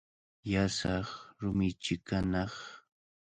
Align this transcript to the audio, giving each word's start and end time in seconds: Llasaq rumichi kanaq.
Llasaq 0.49 1.07
rumichi 1.41 1.95
kanaq. 2.07 2.53